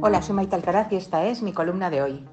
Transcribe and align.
Hola, 0.00 0.22
soy 0.22 0.34
Maite 0.34 0.54
Alcaraz 0.54 0.92
y 0.92 0.96
esta 0.96 1.26
es 1.26 1.42
mi 1.42 1.52
columna 1.52 1.90
de 1.90 2.02
hoy. 2.02 2.24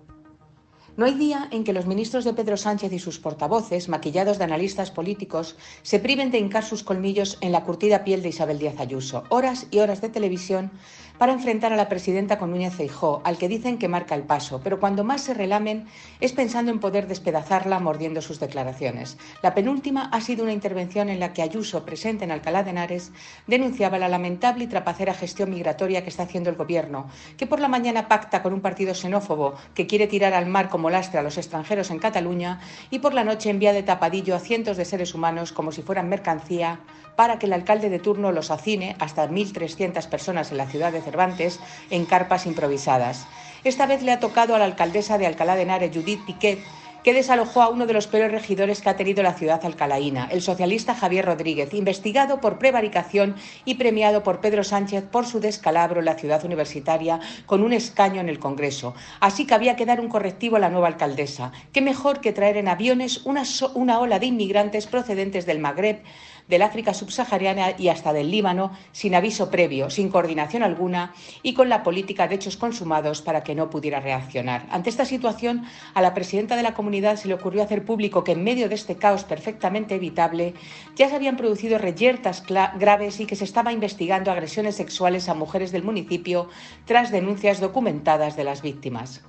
No 0.97 1.05
hay 1.05 1.15
día 1.15 1.49
en 1.51 1.65
que 1.65 1.73
los 1.73 1.87
ministros 1.87 2.23
de 2.23 2.33
Pedro 2.33 2.55
Sánchez 2.55 2.93
y 2.93 2.99
sus 2.99 3.19
portavoces, 3.19 3.89
maquillados 3.89 4.37
de 4.37 4.45
analistas 4.45 4.91
políticos, 4.91 5.57
se 5.81 5.99
priven 5.99 6.31
de 6.31 6.37
hincar 6.37 6.63
sus 6.63 6.83
colmillos 6.83 7.37
en 7.41 7.51
la 7.51 7.65
curtida 7.65 8.05
piel 8.05 8.21
de 8.21 8.29
Isabel 8.29 8.59
Díaz 8.59 8.79
Ayuso. 8.79 9.25
Horas 9.27 9.67
y 9.71 9.79
horas 9.79 9.99
de 9.99 10.07
televisión 10.07 10.71
para 11.17 11.33
enfrentar 11.33 11.71
a 11.71 11.75
la 11.75 11.89
presidenta 11.89 12.37
con 12.37 12.51
Núñez 12.51 12.73
Feijó, 12.73 13.21
al 13.23 13.37
que 13.37 13.47
dicen 13.47 13.77
que 13.77 13.87
marca 13.87 14.15
el 14.15 14.23
paso, 14.23 14.61
pero 14.63 14.79
cuando 14.79 15.03
más 15.03 15.21
se 15.21 15.33
relamen 15.33 15.85
es 16.19 16.33
pensando 16.33 16.71
en 16.71 16.79
poder 16.79 17.07
despedazarla 17.07 17.79
mordiendo 17.79 18.21
sus 18.21 18.39
declaraciones. 18.39 19.17
La 19.41 19.53
penúltima 19.53 20.09
ha 20.11 20.21
sido 20.21 20.43
una 20.43 20.53
intervención 20.53 21.09
en 21.09 21.19
la 21.19 21.33
que 21.33 21.41
Ayuso, 21.41 21.85
presente 21.85 22.23
en 22.23 22.31
Alcalá 22.31 22.63
de 22.63 22.71
Henares, 22.71 23.11
denunciaba 23.47 23.97
la 23.97 24.09
lamentable 24.09 24.65
y 24.65 24.67
trapacera 24.67 25.13
gestión 25.13 25.49
migratoria 25.49 26.03
que 26.03 26.09
está 26.09 26.23
haciendo 26.23 26.49
el 26.49 26.55
Gobierno, 26.55 27.07
que 27.37 27.47
por 27.47 27.59
la 27.59 27.67
mañana 27.67 28.07
pacta 28.07 28.41
con 28.41 28.53
un 28.53 28.61
partido 28.61 28.93
xenófobo 28.93 29.55
que 29.73 29.87
quiere 29.87 30.07
tirar 30.07 30.33
al 30.33 30.45
mar 30.45 30.69
como 30.69 30.89
lastre 30.89 31.19
a 31.19 31.23
los 31.23 31.37
extranjeros 31.37 31.91
en 31.91 31.99
Cataluña 31.99 32.59
y 32.89 32.99
por 32.99 33.13
la 33.13 33.23
noche 33.23 33.49
envía 33.49 33.73
de 33.73 33.83
tapadillo 33.83 34.35
a 34.35 34.39
cientos 34.39 34.77
de 34.77 34.85
seres 34.85 35.13
humanos 35.13 35.51
como 35.51 35.71
si 35.71 35.81
fueran 35.81 36.09
mercancía 36.09 36.79
para 37.15 37.39
que 37.39 37.45
el 37.45 37.53
alcalde 37.53 37.89
de 37.89 37.99
turno 37.99 38.31
los 38.31 38.51
hacine 38.51 38.95
hasta 38.99 39.29
1.300 39.29 40.07
personas 40.09 40.51
en 40.51 40.57
la 40.57 40.67
ciudad 40.67 40.91
de 40.91 41.01
Cervantes 41.05 41.61
en 41.89 42.05
carpas 42.05 42.45
improvisadas. 42.45 43.25
Esta 43.63 43.85
vez 43.85 44.03
le 44.03 44.11
ha 44.11 44.19
tocado 44.19 44.53
a 44.55 44.59
la 44.59 44.65
alcaldesa 44.65 45.17
de 45.17 45.25
Alcalá 45.25 45.55
de 45.55 45.61
Henares, 45.61 45.91
Judith 45.95 46.25
Piquet, 46.25 46.59
que 47.05 47.13
desalojó 47.13 47.61
a 47.61 47.69
uno 47.69 47.85
de 47.85 47.93
los 47.93 48.07
peores 48.07 48.31
regidores 48.31 48.81
que 48.81 48.89
ha 48.89 48.97
tenido 48.97 49.21
la 49.21 49.35
ciudad 49.35 49.63
alcalaína, 49.63 50.27
el 50.31 50.41
socialista 50.41 50.95
Javier 50.95 51.23
Rodríguez, 51.23 51.71
investigado 51.75 52.41
por 52.41 52.57
prevaricación 52.57 53.35
y 53.63 53.75
premiado 53.75 54.23
por 54.23 54.39
Pedro 54.41 54.63
Sánchez 54.63 55.03
por 55.11 55.27
su 55.27 55.39
descalabro 55.39 55.99
en 55.99 56.05
la 56.05 56.15
ciudad 56.15 56.43
universitaria 56.43 57.19
con 57.45 57.61
un 57.61 57.73
escaño 57.73 58.21
en 58.21 58.27
el 58.27 58.39
Congreso. 58.39 58.95
Así 59.19 59.45
que 59.45 59.53
había 59.53 59.75
que 59.75 59.85
dar 59.85 60.01
un 60.01 60.09
correctivo 60.09 60.55
a 60.55 60.59
la 60.59 60.71
nueva 60.71 60.87
alcaldesa. 60.87 61.51
Qué 61.71 61.81
mejor 61.81 62.21
que 62.21 62.33
traer 62.33 62.57
en 62.57 62.67
aviones 62.67 63.23
una, 63.23 63.43
una 63.75 63.99
ola 63.99 64.17
de 64.17 64.25
inmigrantes 64.25 64.87
procedentes 64.87 65.45
del 65.45 65.59
Magreb 65.59 66.01
del 66.47 66.61
África 66.61 66.93
subsahariana 66.93 67.73
y 67.77 67.89
hasta 67.89 68.13
del 68.13 68.31
Líbano, 68.31 68.71
sin 68.91 69.15
aviso 69.15 69.49
previo, 69.49 69.89
sin 69.89 70.09
coordinación 70.09 70.63
alguna 70.63 71.13
y 71.43 71.53
con 71.53 71.69
la 71.69 71.83
política 71.83 72.27
de 72.27 72.35
hechos 72.35 72.57
consumados 72.57 73.21
para 73.21 73.43
que 73.43 73.55
no 73.55 73.69
pudiera 73.69 73.99
reaccionar. 73.99 74.67
Ante 74.69 74.89
esta 74.89 75.05
situación, 75.05 75.65
a 75.93 76.01
la 76.01 76.13
presidenta 76.13 76.55
de 76.55 76.63
la 76.63 76.73
comunidad 76.73 77.17
se 77.17 77.27
le 77.27 77.33
ocurrió 77.33 77.63
hacer 77.63 77.85
público 77.85 78.23
que 78.23 78.33
en 78.33 78.43
medio 78.43 78.69
de 78.69 78.75
este 78.75 78.95
caos 78.95 79.23
perfectamente 79.23 79.95
evitable 79.95 80.53
ya 80.95 81.09
se 81.09 81.15
habían 81.15 81.37
producido 81.37 81.77
reyertas 81.77 82.43
graves 82.45 83.19
y 83.19 83.25
que 83.25 83.35
se 83.35 83.43
estaba 83.43 83.73
investigando 83.73 84.31
agresiones 84.31 84.75
sexuales 84.75 85.29
a 85.29 85.33
mujeres 85.33 85.71
del 85.71 85.83
municipio 85.83 86.49
tras 86.85 87.11
denuncias 87.11 87.59
documentadas 87.59 88.35
de 88.35 88.43
las 88.43 88.61
víctimas. 88.61 89.23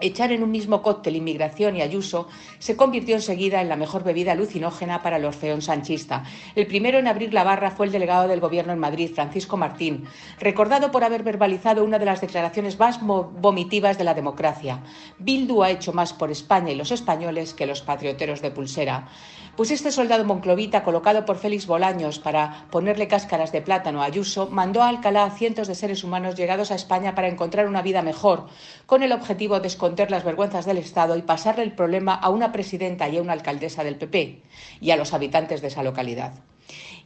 Echar 0.00 0.30
en 0.30 0.44
un 0.44 0.52
mismo 0.52 0.80
cóctel 0.80 1.16
inmigración 1.16 1.74
y 1.76 1.82
Ayuso 1.82 2.28
se 2.60 2.76
convirtió 2.76 3.16
enseguida 3.16 3.60
en 3.60 3.68
la 3.68 3.74
mejor 3.74 4.04
bebida 4.04 4.32
alucinógena 4.32 5.02
para 5.02 5.16
el 5.16 5.24
orfeón 5.24 5.60
sanchista. 5.60 6.22
El 6.54 6.68
primero 6.68 6.98
en 6.98 7.08
abrir 7.08 7.34
la 7.34 7.42
barra 7.42 7.72
fue 7.72 7.86
el 7.86 7.92
delegado 7.92 8.28
del 8.28 8.38
Gobierno 8.38 8.72
en 8.72 8.78
Madrid, 8.78 9.10
Francisco 9.12 9.56
Martín, 9.56 10.04
recordado 10.38 10.92
por 10.92 11.02
haber 11.02 11.24
verbalizado 11.24 11.84
una 11.84 11.98
de 11.98 12.04
las 12.04 12.20
declaraciones 12.20 12.78
más 12.78 13.00
vomitivas 13.02 13.98
de 13.98 14.04
la 14.04 14.14
democracia. 14.14 14.84
Bildu 15.18 15.64
ha 15.64 15.70
hecho 15.70 15.92
más 15.92 16.12
por 16.12 16.30
España 16.30 16.70
y 16.70 16.76
los 16.76 16.92
españoles 16.92 17.52
que 17.52 17.66
los 17.66 17.82
patrioteros 17.82 18.40
de 18.40 18.52
pulsera. 18.52 19.08
Pues 19.56 19.72
este 19.72 19.90
soldado 19.90 20.24
monclovita, 20.24 20.84
colocado 20.84 21.24
por 21.24 21.38
Félix 21.38 21.66
Bolaños 21.66 22.20
para 22.20 22.66
ponerle 22.70 23.08
cáscaras 23.08 23.50
de 23.50 23.62
plátano 23.62 24.00
a 24.00 24.04
Ayuso, 24.04 24.48
mandó 24.48 24.84
a 24.84 24.88
Alcalá 24.88 25.24
a 25.24 25.30
cientos 25.32 25.66
de 25.66 25.74
seres 25.74 26.04
humanos 26.04 26.36
llegados 26.36 26.70
a 26.70 26.76
España 26.76 27.16
para 27.16 27.26
encontrar 27.26 27.66
una 27.66 27.82
vida 27.82 28.00
mejor, 28.02 28.46
con 28.86 29.02
el 29.02 29.10
objetivo 29.10 29.58
de 29.58 29.66
esconder 29.66 29.87
las 30.08 30.24
vergüenzas 30.24 30.66
del 30.66 30.78
Estado 30.78 31.16
y 31.16 31.22
pasarle 31.22 31.62
el 31.64 31.72
problema 31.72 32.14
a 32.14 32.28
una 32.30 32.52
presidenta 32.52 33.08
y 33.08 33.16
a 33.16 33.22
una 33.22 33.32
alcaldesa 33.32 33.84
del 33.84 33.96
PP 33.96 34.42
y 34.80 34.90
a 34.90 34.96
los 34.96 35.12
habitantes 35.12 35.60
de 35.60 35.68
esa 35.68 35.82
localidad 35.82 36.32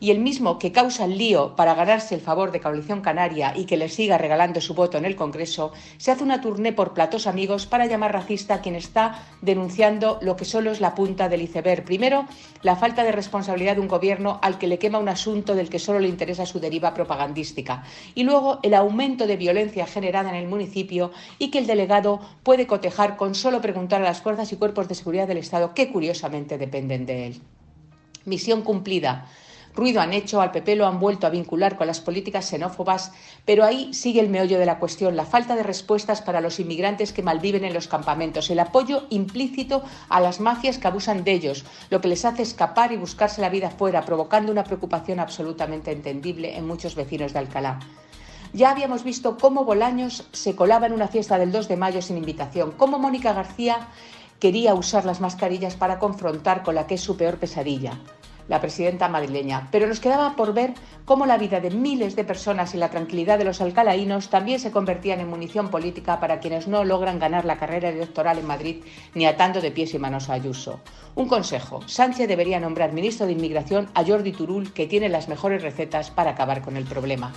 y 0.03 0.11
el 0.11 0.19
mismo 0.19 0.59
que 0.59 0.73
causa 0.73 1.05
el 1.05 1.17
lío 1.17 1.55
para 1.55 1.75
ganarse 1.75 2.17
el 2.17 2.21
favor 2.21 2.51
de 2.51 2.61
Coalición 2.61 3.03
Canaria 3.03 3.53
y 3.57 3.67
que 3.67 3.77
le 3.77 3.89
siga 3.89 4.19
regalando 4.19 4.61
su 4.61 4.75
voto 4.75 4.99
en 4.99 5.05
el 5.05 5.15
Congreso, 5.15 5.73
se 5.97 6.11
hace 6.11 6.25
una 6.25 6.41
turné 6.41 6.73
por 6.73 6.93
platos 6.93 7.29
amigos 7.29 7.67
para 7.67 7.87
llamar 7.87 8.13
racista 8.13 8.55
a 8.55 8.61
quien 8.61 8.75
está 8.75 9.23
denunciando 9.43 10.19
lo 10.21 10.35
que 10.35 10.45
solo 10.45 10.73
es 10.73 10.81
la 10.81 10.97
punta 10.97 11.29
del 11.29 11.43
iceberg. 11.43 11.85
Primero, 11.85 12.27
la 12.63 12.75
falta 12.75 13.05
de 13.05 13.13
responsabilidad 13.13 13.77
de 13.77 13.81
un 13.81 13.87
gobierno 13.87 14.41
al 14.43 14.59
que 14.59 14.67
le 14.67 14.81
quema 14.81 14.99
un 14.99 15.09
asunto 15.09 15.55
del 15.55 15.71
que 15.71 15.79
solo 15.79 16.01
le 16.01 16.09
interesa 16.09 16.47
su 16.47 16.59
deriva 16.59 16.95
propagandística. 16.95 17.85
Y 18.17 18.25
luego, 18.25 18.59
el 18.65 18.75
aumento 18.75 19.29
de 19.29 19.37
violencia 19.37 19.87
generada 19.87 20.31
en 20.31 20.37
el 20.37 20.49
municipio 20.49 21.13
y 21.39 21.53
que 21.53 21.59
el 21.59 21.69
delegado 21.69 22.21
puede 22.43 22.67
cotejar 22.67 23.17
con 23.17 23.37
solo 23.37 23.61
preguntar 23.61 24.01
a 24.03 24.05
las 24.05 24.21
fuerzas 24.21 24.53
y 24.53 24.57
cuerpos 24.57 24.89
de 24.89 24.97
seguridad 24.97 25.29
del 25.29 25.39
Estado 25.39 25.75
que 25.75 25.93
curiosamente 25.93 26.59
dependen 26.59 27.07
de 27.07 27.27
él. 27.29 27.41
Misión 28.25 28.63
cumplida. 28.63 29.29
Ruido 29.75 30.03
han 30.03 30.13
hecho, 30.13 30.43
al 30.43 30.53
PP 30.53 30.77
lo 30.77 30.87
han 30.87 31.01
vuelto 31.01 31.27
a 31.27 31.31
vincular 31.31 31.77
con 31.77 31.87
las 31.87 32.01
políticas 32.01 32.45
xenófobas, 32.45 33.13
pero 33.47 33.65
ahí 33.65 33.95
sigue 33.95 34.21
el 34.21 34.29
meollo 34.29 34.59
de 34.59 34.67
la 34.67 34.79
cuestión, 34.79 35.17
la 35.17 35.25
falta 35.25 35.57
de 35.57 35.63
respuestas 35.63 36.21
para 36.21 36.43
los 36.43 36.61
inmigrantes 36.61 37.15
que 37.15 37.23
malviven 37.23 37.65
en 37.65 37.73
los 37.73 37.89
campamentos, 37.89 38.51
el 38.51 38.59
apoyo 38.59 39.07
implícito 39.09 39.83
a 40.11 40.21
las 40.21 40.41
mafias 40.41 40.77
que 40.77 40.89
abusan 40.89 41.25
de 41.25 41.33
ellos, 41.33 41.65
lo 41.89 42.03
que 42.03 42.09
les 42.09 42.27
hace 42.27 42.43
escapar 42.43 42.93
y 42.93 42.97
buscarse 42.97 43.41
la 43.41 43.49
vida 43.49 43.71
fuera, 43.71 44.05
provocando 44.05 44.53
una 44.53 44.65
preocupación 44.65 45.21
absolutamente 45.21 45.91
entendible 45.91 46.57
en 46.57 46.67
muchos 46.67 46.95
vecinos 46.95 47.33
de 47.33 47.39
Alcalá. 47.39 47.79
Ya 48.53 48.71
habíamos 48.71 49.03
visto 49.05 49.39
cómo 49.39 49.65
Bolaños 49.65 50.29
se 50.33 50.55
colaba 50.55 50.87
en 50.87 50.93
una 50.93 51.09
fiesta 51.09 51.39
del 51.39 51.51
2 51.51 51.69
de 51.69 51.77
mayo 51.79 52.03
sin 52.03 52.19
invitación, 52.19 52.73
cómo 52.77 52.99
Mónica 52.99 53.33
García 53.33 53.89
quería 54.39 54.75
usar 54.75 55.07
las 55.07 55.21
mascarillas 55.21 55.77
para 55.77 55.99
confrontar 55.99 56.63
con 56.63 56.75
la 56.75 56.87
que 56.87 56.97
es 56.97 57.01
su 57.01 57.17
peor 57.17 57.39
pesadilla, 57.39 57.99
la 58.49 58.61
presidenta 58.61 59.09
madrileña. 59.09 59.69
Pero 59.71 59.87
nos 59.87 60.01
quedaba 60.01 60.37
por 60.37 60.55
ver 60.55 60.75
cómo 61.05 61.27
la 61.27 61.39
vida 61.39 61.61
de 61.61 61.71
miles 61.71 62.17
de 62.17 62.25
personas 62.25 62.75
y 62.75 62.79
la 62.79 62.91
tranquilidad 62.91 63.39
de 63.39 63.45
los 63.45 63.61
alcalaínos 63.61 64.29
también 64.29 64.61
se 64.61 64.71
convertían 64.71 65.21
en 65.21 65.29
munición 65.29 65.69
política 65.69 66.21
para 66.21 66.41
quienes 66.41 66.69
no 66.69 66.85
logran 66.85 67.19
ganar 67.19 67.45
la 67.45 67.59
carrera 67.59 67.89
electoral 67.89 68.39
en 68.39 68.47
Madrid 68.47 68.77
ni 69.15 69.27
atando 69.27 69.61
de 69.61 69.71
pies 69.71 69.95
y 69.95 69.99
manos 69.99 70.29
a 70.29 70.35
Ayuso. 70.35 70.81
Un 71.15 71.29
consejo, 71.29 71.81
Sánchez 71.87 72.29
debería 72.29 72.61
nombrar 72.61 72.93
ministro 72.93 73.27
de 73.27 73.33
Inmigración 73.33 73.89
a 73.95 74.05
Jordi 74.05 74.33
Turul, 74.33 74.73
que 74.73 74.87
tiene 74.87 75.09
las 75.09 75.29
mejores 75.29 75.63
recetas 75.63 76.11
para 76.11 76.31
acabar 76.31 76.63
con 76.63 76.77
el 76.77 76.85
problema. 76.85 77.33